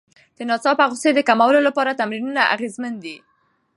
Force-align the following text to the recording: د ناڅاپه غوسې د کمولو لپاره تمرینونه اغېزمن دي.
د 0.37 0.39
ناڅاپه 0.49 0.85
غوسې 0.89 1.09
د 1.13 1.19
کمولو 1.29 1.59
لپاره 1.67 1.97
تمرینونه 1.99 2.41
اغېزمن 2.53 2.93
دي. 3.03 3.15